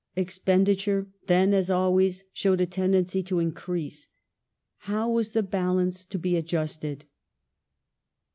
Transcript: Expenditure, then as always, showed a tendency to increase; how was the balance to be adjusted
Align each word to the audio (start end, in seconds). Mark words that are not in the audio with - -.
Expenditure, 0.15 1.09
then 1.27 1.53
as 1.53 1.69
always, 1.69 2.23
showed 2.33 2.59
a 2.59 2.65
tendency 2.65 3.21
to 3.21 3.37
increase; 3.37 4.07
how 4.77 5.07
was 5.11 5.29
the 5.29 5.43
balance 5.43 6.05
to 6.05 6.17
be 6.17 6.35
adjusted 6.35 7.05